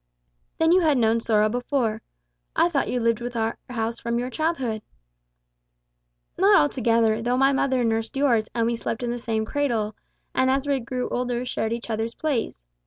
'""Then 0.57 0.71
you 0.71 0.81
had 0.81 0.97
known 0.97 1.19
sorrow 1.19 1.47
before. 1.47 2.01
I 2.55 2.69
thought 2.69 2.89
you 2.89 2.99
lived 2.99 3.21
with 3.21 3.35
our 3.35 3.59
house 3.69 3.99
from 3.99 4.17
your 4.17 4.31
childhood." 4.31 4.81
"Not 6.39 6.59
altogether; 6.59 7.21
though 7.21 7.37
my 7.37 7.53
mother 7.53 7.83
nursed 7.83 8.17
yours, 8.17 8.45
and 8.55 8.65
we 8.65 8.75
slept 8.75 9.03
in 9.03 9.11
the 9.11 9.19
same 9.19 9.45
cradle, 9.45 9.95
and 10.33 10.49
as 10.49 10.65
we 10.65 10.79
grew 10.79 11.07
older 11.09 11.45
shared 11.45 11.71
each 11.71 11.91
other's 11.91 12.15
plays. 12.15 12.63